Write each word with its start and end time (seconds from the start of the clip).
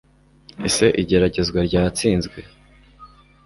ese 0.67 0.85
igeragezwa 1.01 1.59
ryatsinzwe 1.67 2.39